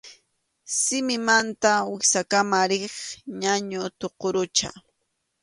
Simimanta 0.79 1.71
wiksakama 1.91 2.59
riq 2.71 2.85
ñañu 3.41 3.81
tuqurucha. 3.99 4.69